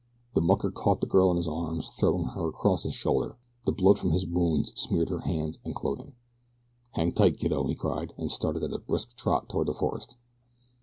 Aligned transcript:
The 0.33 0.41
mucker 0.41 0.71
caught 0.71 0.99
the 0.99 1.05
girl 1.05 1.29
in 1.29 1.37
his 1.37 1.47
arms, 1.47 1.89
throwing 1.89 2.29
her 2.29 2.47
across 2.47 2.81
his 2.81 2.95
shoulder. 2.95 3.37
The 3.67 3.71
blood 3.71 3.99
from 3.99 4.13
his 4.13 4.25
wounds 4.25 4.73
smeared 4.75 5.09
her 5.09 5.19
hands 5.19 5.59
and 5.63 5.75
clothing. 5.75 6.13
"Hang 6.93 7.13
tight, 7.13 7.37
kiddo," 7.37 7.67
he 7.67 7.75
cried, 7.75 8.11
and 8.17 8.31
started 8.31 8.63
at 8.63 8.73
a 8.73 8.79
brisk 8.79 9.15
trot 9.15 9.47
toward 9.47 9.67
the 9.67 9.75
forest. 9.75 10.17